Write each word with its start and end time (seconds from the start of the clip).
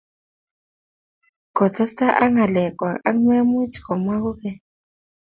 kotestai 1.55 2.17
ak 2.23 2.29
ngalek 2.33 2.71
kwak 2.79 2.97
ak 3.07 3.15
memuchi 3.25 3.79
komwak 3.85 4.19
kogeny 4.23 4.59